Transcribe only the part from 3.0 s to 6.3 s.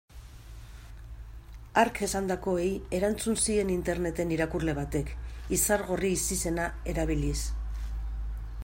erantzun zien interneten irakurle batek, Izargorri